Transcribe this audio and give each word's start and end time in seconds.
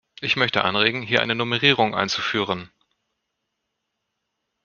Ich 0.19 0.35
möchte 0.35 0.63
anregen, 0.63 1.03
hier 1.03 1.21
eine 1.21 1.35
Nummerierung 1.35 1.93
einzuführen. 1.93 2.71